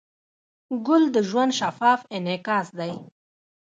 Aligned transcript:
ګل 0.85 1.03
د 1.15 1.17
ژوند 1.29 1.51
شفاف 1.59 1.99
انعکاس 2.15 2.67
دی. 2.79 2.93